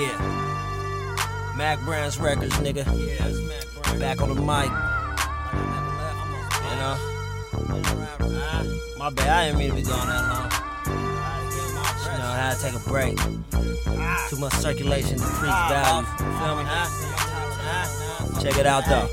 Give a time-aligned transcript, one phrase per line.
[0.00, 1.54] Yeah.
[1.58, 2.86] Mac Brands Records, nigga.
[2.86, 4.00] Yeah, it's Mac Brands.
[4.00, 4.70] Back on the mic.
[6.70, 6.96] You know?
[8.98, 10.50] My bad, I didn't mean to be gone that long.
[10.86, 13.16] You know, I had to take a break.
[14.30, 16.06] Too much circulation, decreased ah, value.
[16.40, 18.42] Feel me?
[18.42, 19.08] Check it out though.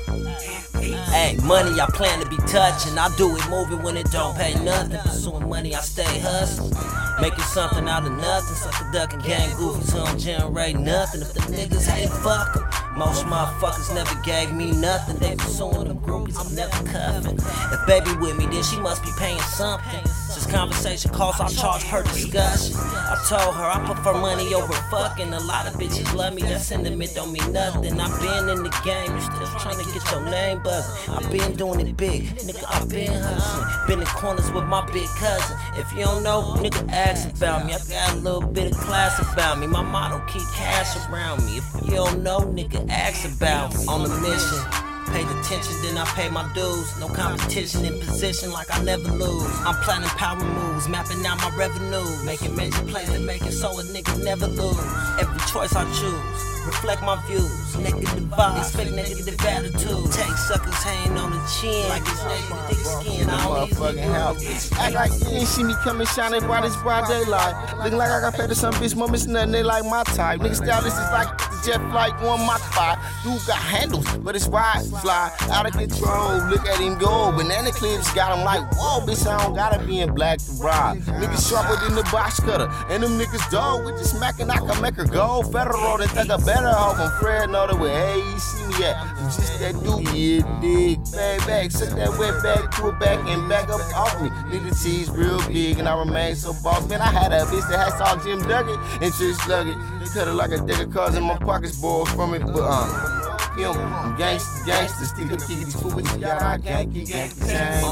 [1.18, 2.96] Hey, money I plan to be touching.
[2.96, 5.00] I do it moving when it don't pay nothing.
[5.00, 6.72] Pursuing money, I stay hustling.
[7.20, 8.54] Making something out of nothing.
[8.54, 11.22] Suck a duck and gang goofy, so don't generate nothing.
[11.22, 12.96] If the niggas hate, fuck 'em.
[12.96, 15.16] Most motherfuckers never gave me nothing.
[15.16, 17.38] They pursuing them groupies, I'm never cuffing.
[17.88, 20.04] Baby with me, then she must be paying something.
[20.04, 22.76] Since conversation costs, I charge her discussion.
[22.76, 25.32] I told her I prefer money over fucking.
[25.32, 27.98] A lot of bitches love me, that sentiment don't mean nothing.
[27.98, 31.14] I've been in the game, you still trying to get your name buzzing.
[31.14, 33.86] I've been doing it big, nigga, I've been hustling.
[33.86, 35.56] Been in corners with my big cousin.
[35.76, 37.72] If you don't know, nigga, ask about me.
[37.72, 39.66] I got a little bit of class about me.
[39.66, 41.56] My motto, keep cash around me.
[41.56, 43.86] If you don't know, nigga, ask about me.
[43.86, 44.87] On the mission.
[45.12, 46.98] Paid attention, then I pay my dues.
[47.00, 49.50] No competition in position like I never lose.
[49.64, 52.04] I'm planning power moves, mapping out my revenue.
[52.24, 54.78] Making major plays and making so a nigga never lose.
[55.18, 57.76] Every choice I choose, reflect my views.
[57.78, 60.12] Negative vibes, expect negative attitude.
[60.12, 63.30] Take suckers hanging on the chin like it's naked thick skin.
[63.30, 64.72] I don't easily house.
[64.72, 67.78] Act like you ain't see me coming shining bright as broad daylight.
[67.78, 70.40] Looking like I got paid to some bitch, mom, it's nothing, they like my type.
[70.40, 71.28] Nigga style, this is like
[71.64, 72.98] jet flight on my five.
[73.22, 76.38] Dude got handles, but it's ride fly out of control.
[76.48, 77.32] Look at him go.
[77.32, 80.98] Banana clips got him like, whoa, bitch, I don't gotta be in black to ride.
[81.00, 82.68] Niggas sharper than the box cutter.
[82.88, 85.42] And them niggas dog, we just smacking, I can make her go.
[85.42, 88.84] Federal, they think I better hope I'm Fred, know the way, hey, you see me
[88.84, 89.16] at.
[89.24, 93.48] Just that dude, yeah, dig, bag, bag, suck that wet bag, pull it back and
[93.48, 94.28] back up off me.
[94.50, 96.88] Nigga T's real big and I remain so boss.
[96.88, 99.98] Man, I had a bitch that had saw Jim Duggan and Trish Luggett.
[100.14, 103.24] Cut her like a deck of cards in my pockets, boy, from it, but um.
[103.56, 107.48] You know, I'm gangsta, gangsta, stick up, kick these fool with these guys, ganky, ganky,
[107.48, 107.82] gang.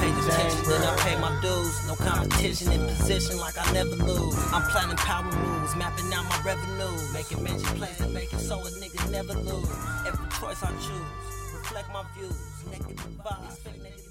[0.00, 1.86] Attention, then I pay my dues.
[1.86, 4.36] No competition in position like I never lose.
[4.52, 6.90] I'm planning power moves, mapping out my revenue.
[7.12, 9.70] Making major plays and making so a nigga never lose.
[10.08, 12.64] Every choice I choose, reflect my views.
[12.72, 14.09] Negative vibes, fake negative